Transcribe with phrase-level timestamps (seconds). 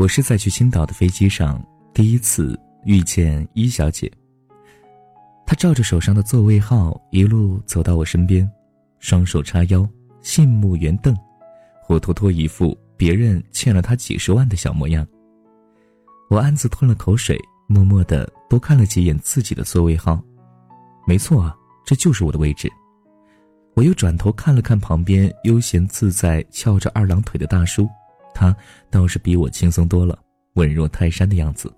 [0.00, 1.62] 我是在去青岛的飞机上
[1.92, 4.10] 第一次遇见一小姐。
[5.44, 8.50] 她照着手上的座位号一路走到我身边，
[8.98, 9.86] 双手叉腰，
[10.22, 11.14] 杏目圆瞪，
[11.82, 15.06] 活脱脱一副别人欠了她几十万的小模样。
[16.30, 20.18] 我暗自吞了口水，默默的多看了几眼自己的座位号，
[21.06, 22.72] 没错啊，这就是我的位置。
[23.74, 27.86] 我又转头看了看旁边悠闲自在翘着二郎腿的大叔。
[28.34, 28.54] 他
[28.90, 30.18] 倒是比我轻松多了，
[30.54, 31.72] 稳若泰山的样子。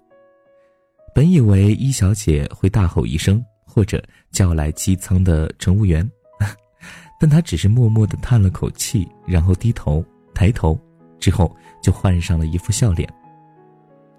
[1.14, 6.08] 本以为一小姐会大吼一声，或者叫来机舱的乘务员，
[7.20, 10.78] 但她只是默默地叹了口气，然后低头抬头，
[11.18, 13.06] 之后就换上了一副笑脸。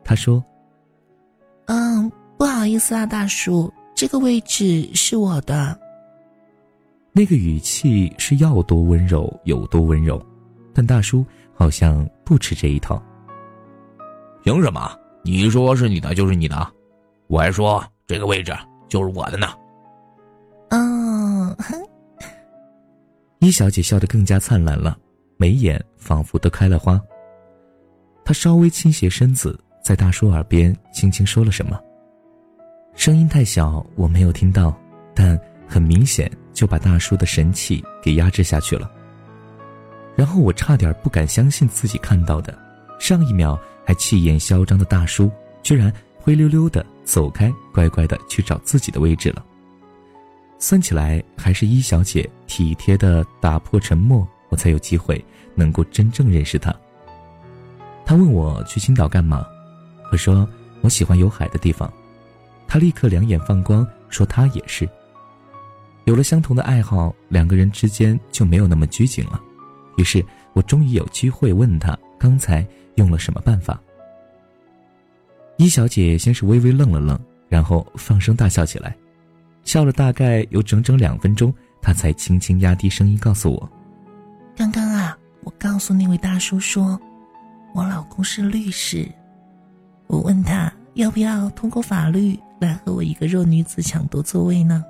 [0.04, 0.44] 她说
[1.66, 5.80] ：“嗯，不好意思啊，大叔，这个位置是我的。”
[7.16, 10.24] 那个语气是要多温柔有多温柔，
[10.74, 11.26] 但大叔。
[11.54, 13.02] 好像不吃这一套。
[14.44, 14.98] 凭什么？
[15.24, 16.70] 你说是你的就是你的，
[17.28, 18.54] 我还说这个位置
[18.90, 19.48] 就是我的呢。
[20.70, 21.56] 哦，
[23.40, 24.98] 一小姐笑得更加灿烂了，
[25.38, 27.02] 眉眼仿佛都开了花。
[28.26, 31.80] 她稍微倾斜身子，在大叔耳边轻轻说了什么，
[32.94, 34.78] 声音太小，我没有听到，
[35.14, 38.92] 但很明显就把大叔的神气给压制下去了。
[40.16, 42.58] 然后我差点不敢相信自己看到的，
[43.00, 49.44] 上一秒还气焰嚣张的大叔，居然灰溜溜的走开，乖乖的去找自己的位置了。
[50.60, 55.24] 算起来，还是一小姐体贴的打破沉默，我才有机会
[55.56, 56.74] 能够真正认识她。
[58.06, 59.46] 她问我去青岛干嘛，
[60.12, 60.48] 我说
[60.82, 61.92] 我喜欢有海的地方。
[62.68, 64.88] 她立刻两眼放光，说她也是。
[66.06, 69.42] 有了相同的爱好，两个人之间就没有那么拘谨了。
[70.04, 70.22] 于是
[70.52, 73.82] 我终于有机会问他刚才用了什么办法。
[75.56, 78.94] 一小姐先是微微愣了愣，然后放声大笑起来，
[79.64, 83.70] 笑了大概有整整两分钟，她才轻轻压低声音告诉我
[84.58, 87.00] ：“刚刚啊，我告诉那位大叔说，
[87.74, 89.10] 我老公是律师，
[90.08, 94.84] 我问他要不要通过法律来和我一个弱女子抢夺座位呢？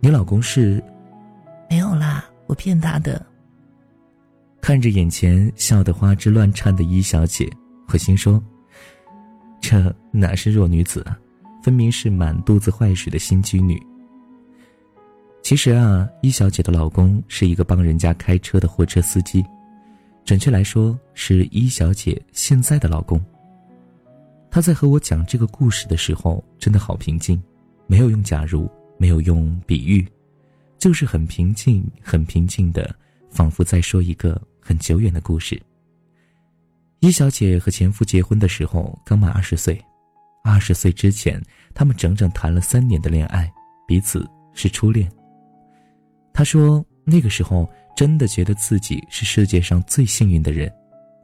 [0.00, 0.82] 你老公是？
[1.68, 3.22] 没有啦，我骗他的。”
[4.62, 7.50] 看着眼前笑得花枝乱颤的一小姐，
[7.88, 8.40] 我心说
[9.60, 11.18] ：“这哪是弱女子啊，
[11.64, 13.76] 分明是满肚子坏水的心机女。”
[15.42, 19.44] 其实啊，一小姐的老公是一个帮人家开车的货车司机，
[20.24, 23.20] 准确来说是一小姐现在的老公。
[24.48, 27.42] 他在和我讲这个故事的时候，真的好平静，
[27.88, 30.06] 没有用假如，没有用比喻，
[30.78, 32.94] 就是很平静、很平静的，
[33.28, 34.40] 仿佛在说一个。
[34.64, 35.60] 很久远的故事。
[37.00, 39.78] 一小姐和前夫结婚的时候刚满二十岁，
[40.44, 41.42] 二十岁之前，
[41.74, 43.52] 他们整整谈了三年的恋爱，
[43.88, 44.24] 彼此
[44.54, 45.10] 是初恋。
[46.32, 50.72] 她说那个时候真的觉得自己是世界上最幸运的人，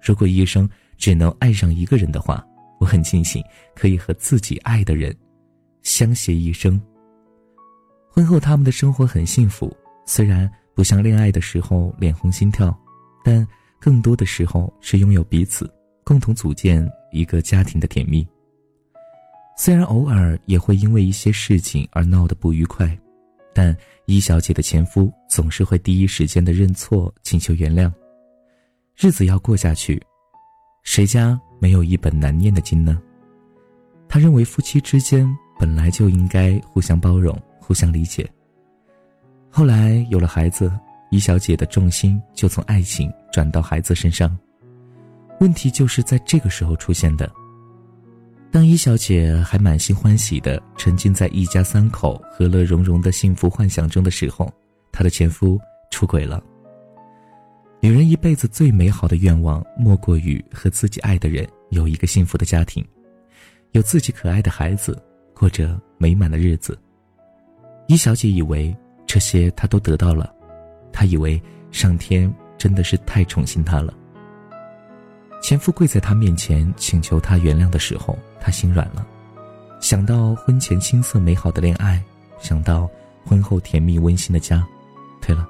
[0.02, 2.44] 如果一生只能爱上一个人的话，
[2.80, 3.40] 我很庆幸
[3.76, 5.16] 可以和自己爱的人
[5.82, 6.80] 相携一生。
[8.10, 9.74] 婚后他们的生活很幸福，
[10.06, 12.76] 虽然不像恋爱的时候脸红心跳。
[13.28, 13.46] 但
[13.78, 15.70] 更多的时候是拥有彼此，
[16.02, 18.26] 共同组建一个家庭的甜蜜。
[19.54, 22.98] 虽然偶尔也会因为一些事情而闹得不愉快，
[23.54, 27.92] 但一小姐的前夫总是会第一时间的认错，请求原谅。
[28.96, 30.02] 日子要过下去，
[30.82, 32.98] 谁家没有一本难念的经呢？
[34.08, 38.26] 他认为夫妻之间本来就应该互相包容、互相理解。
[39.50, 40.72] 后来有了孩子。
[41.10, 44.36] 一小姐的重心就从爱情转到孩子身上，
[45.40, 47.30] 问题就是在这个时候出现的。
[48.50, 54.50] 当一小姐还满心欢喜的沉浸在一家三口和乐融融的幸福幻想中的时候，
[54.90, 55.60] 她的前夫
[55.90, 56.42] 出轨了。
[57.80, 62.84] 女人一辈子最美好的愿望，莫过于和自己爱的人有一个幸福的家庭，
[63.72, 65.00] 有自己可爱的孩子，
[65.34, 66.76] 过着美满的日子。
[67.86, 68.74] 一小姐以为
[69.06, 70.34] 这些她都得到了。
[70.90, 71.40] 她以为
[71.70, 73.94] 上天真的是太宠幸她了。
[75.40, 79.06] 前夫跪在她面前请求她原谅的时候，她心软了。
[79.80, 82.02] 想到婚前青涩美好的恋爱，
[82.40, 82.90] 想到
[83.24, 84.66] 婚后甜蜜温馨的家，
[85.20, 85.48] 对了，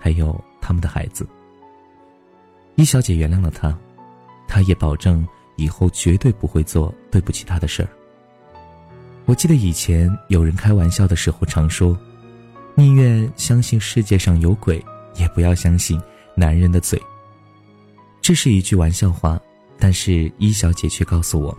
[0.00, 1.26] 还有他们的孩子。
[2.74, 3.76] 一小姐原谅了他，
[4.48, 5.26] 她也保证
[5.56, 7.88] 以后绝对不会做对不起他的事儿。
[9.26, 11.96] 我记得以前有人开玩笑的时候常说。
[12.74, 14.80] 宁愿相信世界上有鬼，
[15.16, 16.00] 也不要相信
[16.38, 17.00] 男人的嘴。
[18.20, 19.40] 这是一句玩笑话，
[19.78, 21.56] 但是伊小姐却告诉我，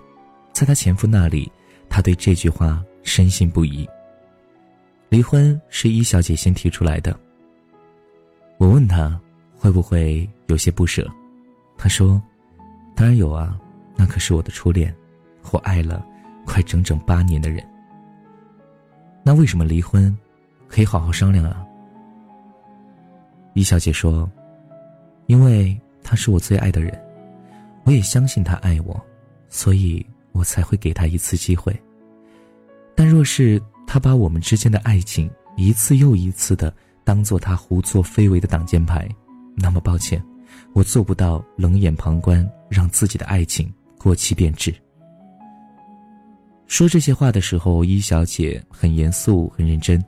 [0.54, 1.52] 在她前夫那里，
[1.90, 3.88] 她对这句话深信不疑。
[5.10, 7.20] 离婚是伊小姐先提出来的。
[8.58, 9.20] 我问她
[9.58, 11.10] 会不会有些不舍，
[11.78, 12.22] 她说
[12.96, 13.60] ：“当然有啊，
[13.96, 14.96] 那可是我的初恋，
[15.52, 16.06] 我爱了
[16.46, 17.62] 快整整八年的人。
[19.24, 20.16] 那为什么离婚？
[20.68, 21.66] 可以好好商量啊。”
[23.56, 24.30] 伊小姐说
[25.30, 26.92] ：“因为他是我最爱的人。”
[27.86, 29.00] 我也相信他爱我，
[29.48, 31.76] 所以我才会给他一次机会。
[32.96, 36.72] 但若是他把我们之间的爱情一次又一次的
[37.04, 39.10] 当做他胡作非为的挡箭牌，
[39.56, 40.24] 那么抱歉，
[40.74, 44.74] 我做不到冷眼旁观，让自己的爱情过期变质。
[46.68, 50.04] 说这些话的时候，伊小姐很严肃、很认真，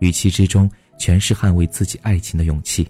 [0.00, 2.86] 语气之中全是捍卫自己爱情的勇气。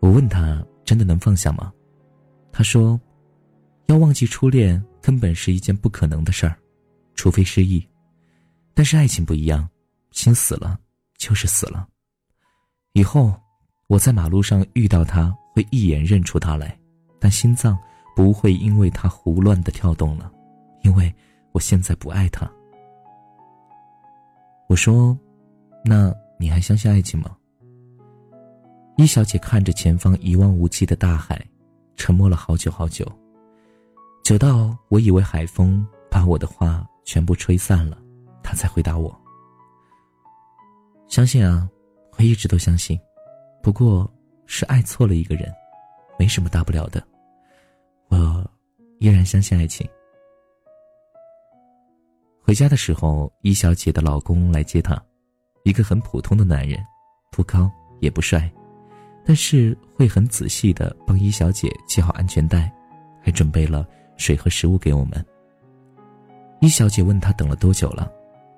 [0.00, 1.72] 我问他：“真的能放下吗？”
[2.52, 2.98] 他说
[3.86, 6.56] ：“要忘记初恋根本是一件不可能的事儿，
[7.14, 7.86] 除非失忆。
[8.74, 9.68] 但是爱情不一样，
[10.10, 10.78] 心死了
[11.18, 11.86] 就是死了。
[12.94, 13.32] 以后
[13.88, 16.78] 我在马路上遇到他，会一眼认出他来，
[17.20, 17.78] 但心脏
[18.16, 20.32] 不会因为他胡乱的跳动了，
[20.82, 21.14] 因为
[21.52, 22.50] 我现在不爱他。”
[24.66, 25.18] 我说
[25.84, 27.36] ：“那你还相信爱情吗？”
[29.00, 31.42] 伊小姐看着前方一望无际的大海。
[31.96, 33.10] 沉默了好久好久，
[34.22, 37.96] 久到我以为海风把我的话全部吹散了，
[38.42, 39.18] 他才回答我
[41.08, 41.66] ：“相信啊，
[42.18, 43.00] 我一直都相信，
[43.62, 44.10] 不过
[44.44, 45.50] 是爱错了一个人，
[46.18, 47.02] 没什么大不了的。
[48.08, 48.50] 我
[48.98, 49.88] 依然相信爱情。”
[52.44, 55.02] 回家的时候，一小姐的老公来接她，
[55.64, 56.78] 一个很普通的男人，
[57.30, 57.70] 不高
[58.00, 58.50] 也不帅。
[59.24, 62.72] 但是会很仔细的帮伊小姐系好安全带，
[63.22, 63.86] 还准备了
[64.16, 65.24] 水和食物给我们。
[66.60, 68.10] 伊小姐问他等了多久了，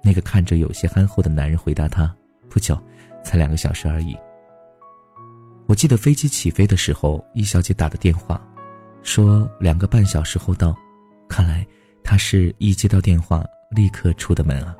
[0.02, 2.14] 那个看着有些憨厚的男人回答他
[2.50, 2.80] ：“不久，
[3.22, 4.16] 才两个小时而已。”
[5.66, 8.40] 我记得飞机起飞的时候，伊小姐打的电话，
[9.02, 10.76] 说两个半小时后到。
[11.28, 11.66] 看来
[12.04, 14.76] 他是一接到电话立刻出的门啊。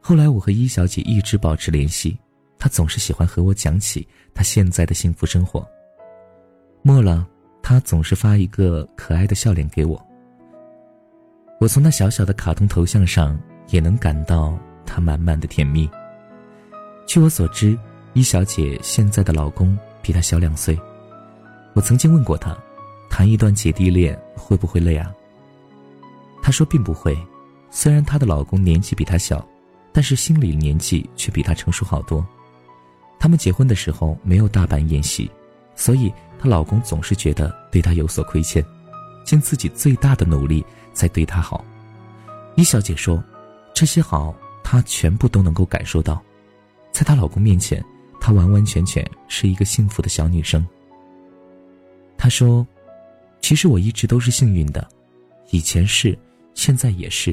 [0.00, 2.18] 后来我和伊小姐一直保持联系。
[2.62, 5.68] 他总是喜欢和我讲起他现在的幸福生活。
[6.80, 7.26] 末了，
[7.60, 10.00] 他总是发一个可爱的笑脸给我。
[11.58, 13.36] 我从那小小的卡通头像上
[13.70, 14.56] 也能感到
[14.86, 15.90] 他满满的甜蜜。
[17.04, 17.76] 据我所知，
[18.12, 20.78] 一小姐现在的老公比她小两岁。
[21.74, 22.56] 我曾经问过她，
[23.10, 25.12] 谈一段姐弟恋会不会累啊？
[26.40, 27.18] 她说并不会，
[27.72, 29.44] 虽然她的老公年纪比她小，
[29.92, 32.24] 但是心理年纪却比她成熟好多。
[33.22, 35.30] 他们结婚的时候没有大办宴席，
[35.76, 38.64] 所以她老公总是觉得对她有所亏欠，
[39.24, 41.64] 尽自己最大的努力在对她好。
[42.56, 43.22] 伊小姐说，
[43.72, 44.34] 这些好
[44.64, 46.20] 她全部都能够感受到，
[46.90, 47.80] 在她老公面前，
[48.20, 50.66] 她完完全全是一个幸福的小女生。
[52.18, 52.66] 她说，
[53.40, 54.84] 其实我一直都是幸运的，
[55.50, 56.18] 以前是，
[56.54, 57.32] 现在也是，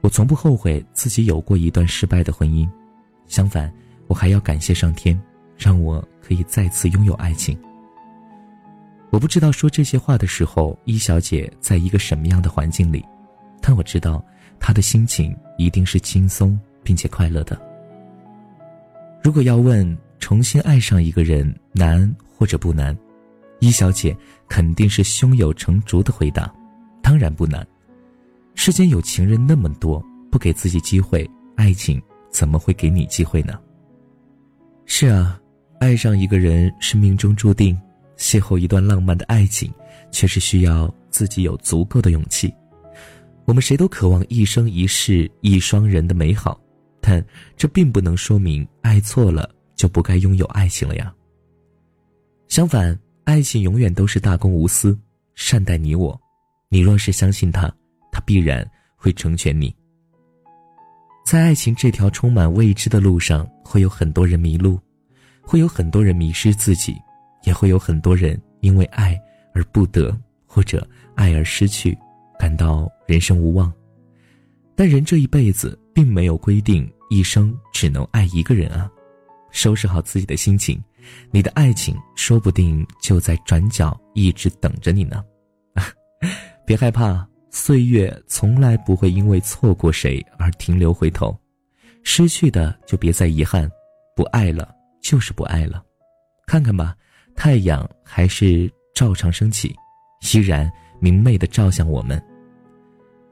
[0.00, 2.66] 我从不后悔自己有过一段失败的婚姻，
[3.28, 3.70] 相反。
[4.08, 5.20] 我还要感谢上天，
[5.56, 7.58] 让我可以再次拥有爱情。
[9.10, 13.04] 我不知道说这些话的时候，伊小姐在一个什么样的环境里，
[13.60, 14.24] 但我知道
[14.58, 17.60] 她的心情一定是轻松并且快乐的。
[19.22, 22.96] 如果要问重新爱上一个人难或者不难，
[23.60, 24.16] 伊小姐
[24.48, 26.52] 肯定是胸有成竹的回答：
[27.02, 27.66] 当然不难。
[28.54, 33.58] 世间有情人那么多，不给自己机会，爱情怎么会给你机会呢？
[34.88, 35.38] 是啊，
[35.80, 37.78] 爱上一个人是命中注定，
[38.16, 39.70] 邂逅一段浪漫的爱情，
[40.10, 42.54] 却是需要自己有足够的勇气。
[43.44, 46.58] 我们谁都渴望一生一世一双人的美好，
[47.00, 47.22] 但
[47.56, 51.12] 这并不能说明爱错了就不该拥有爱情了呀。
[52.48, 54.98] 相反，爱情永远都是大公无私，
[55.34, 56.18] 善待你我。
[56.68, 57.70] 你若是相信他，
[58.10, 58.66] 他必然
[58.96, 59.74] 会成全你。
[61.26, 64.78] 在爱情这条充满未知的路上，会有很多人迷路，
[65.42, 66.96] 会有很多人迷失自己，
[67.42, 69.20] 也会有很多人因为爱
[69.52, 70.16] 而不得，
[70.46, 71.98] 或者爱而失去，
[72.38, 73.72] 感到人生无望。
[74.76, 78.88] 但人这一辈子并没有规定一生只能爱一个人啊！
[79.50, 80.80] 收拾好自己的心情，
[81.32, 85.24] 你的爱情说不定就在转角一直等着你呢。
[86.64, 87.26] 别害怕。
[87.58, 91.34] 岁月从来不会因为错过谁而停留回头，
[92.02, 93.66] 失去的就别再遗憾，
[94.14, 95.82] 不爱了就是不爱了，
[96.46, 96.94] 看看吧，
[97.34, 99.74] 太阳还是照常升起，
[100.30, 100.70] 依然
[101.00, 102.22] 明媚的照向我们。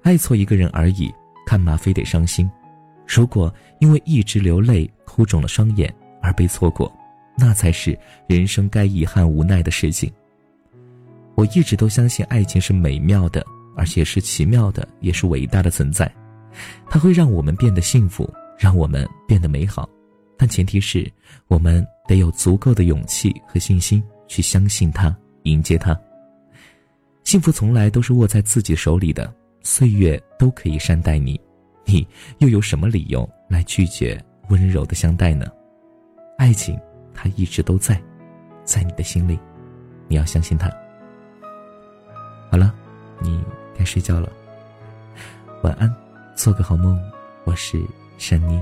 [0.03, 1.13] 爱错一个人而已，
[1.47, 2.51] 干嘛非得伤心？
[3.07, 6.91] 如果因为一直流泪哭肿了双眼而被错过，
[7.37, 10.11] 那才是人生该遗憾无奈的事情。
[11.35, 13.45] 我一直都相信爱情是美妙的，
[13.77, 16.11] 而且是奇妙的，也是伟大的存在。
[16.89, 19.89] 它会让我们变得幸福，让我们变得美好，
[20.37, 21.11] 但前提是
[21.49, 25.99] 我们得有足够的勇气和信心去相信它，迎接它。
[27.25, 31.41] 幸福从来都是握在自己手里的，岁月都可以善待你，
[31.85, 32.07] 你
[32.39, 35.47] 又有什么理由来拒绝温柔的相待呢？
[36.37, 36.79] 爱情，
[37.15, 38.01] 它一直都在，
[38.63, 39.39] 在你的心里，
[40.07, 40.71] 你要相信它。
[42.51, 42.75] 好了，
[43.21, 43.43] 你
[43.79, 44.31] 该睡觉了，
[45.63, 45.93] 晚安。
[46.37, 47.01] 做个好梦，
[47.45, 47.81] 我是
[48.19, 48.61] 珊妮。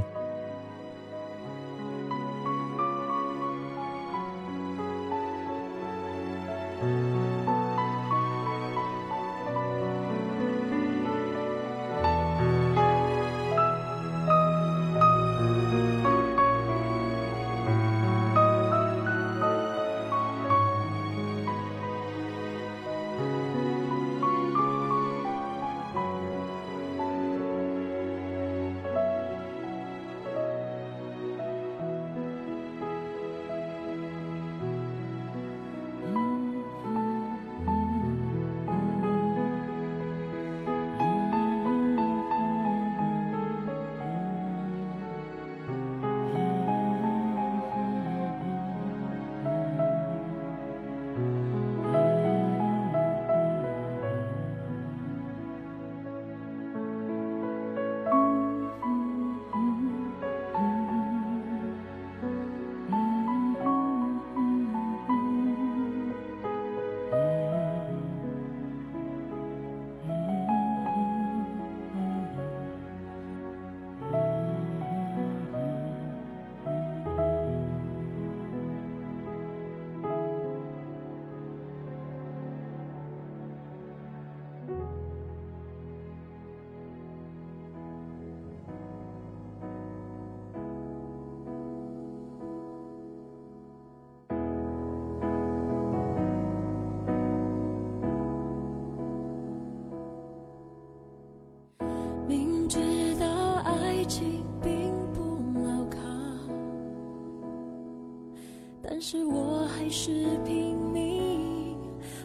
[109.05, 110.13] 是我还是
[110.45, 111.77] 拼命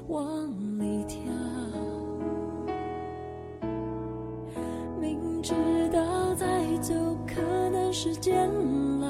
[0.09, 0.47] 往
[0.79, 1.19] 里跳，
[5.01, 5.55] 明知
[5.91, 6.45] 道再
[6.77, 6.93] 走
[7.25, 7.41] 可
[7.71, 8.47] 能是煎
[9.01, 9.09] 熬，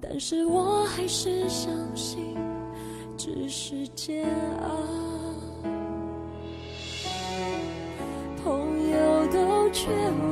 [0.00, 2.34] 但是我还是相信
[3.14, 4.26] 只是煎
[4.62, 4.70] 熬。
[8.42, 10.29] 朋友都劝我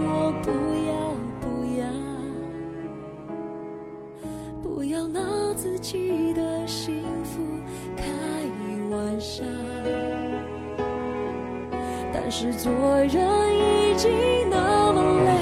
[12.41, 14.09] 是做人已经
[14.49, 15.33] 那么累，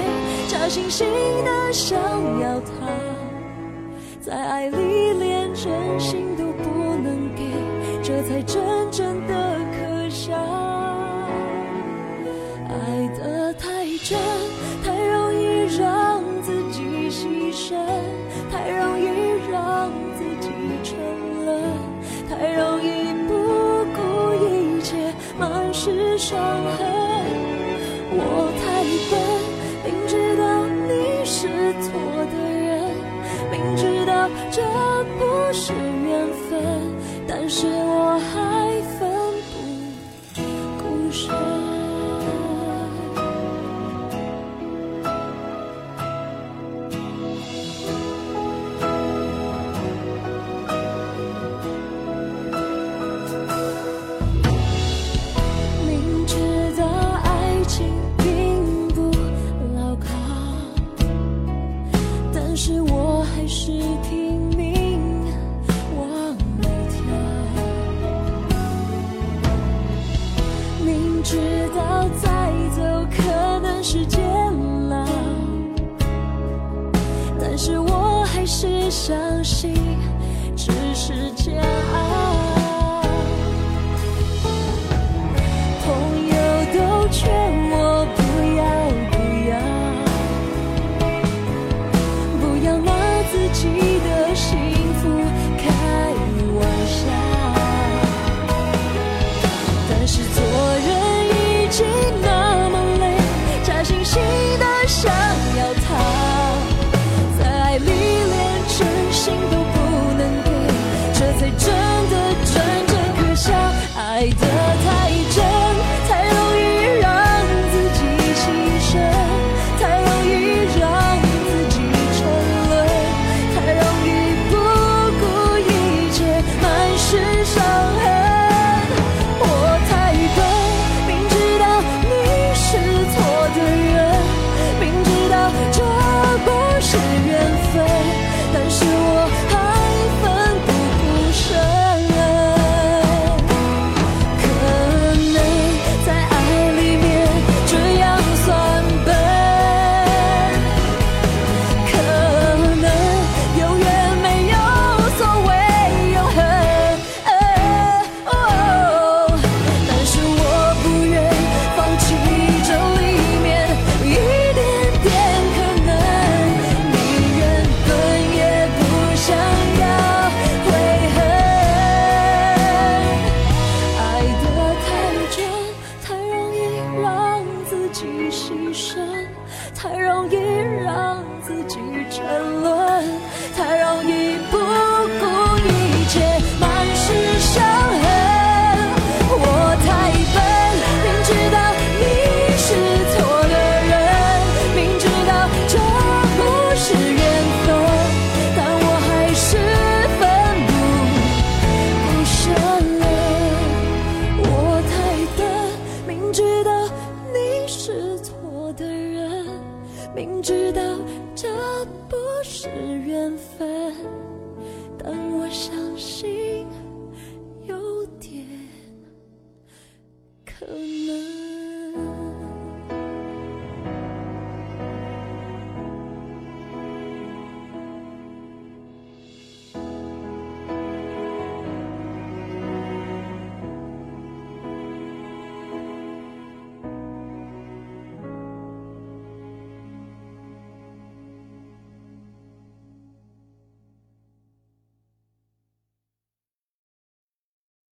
[0.47, 1.05] 假惺惺
[1.43, 1.95] 的想
[2.41, 2.71] 要他，
[4.19, 7.43] 在爱里连真心都不能给，
[8.01, 9.46] 这才真正的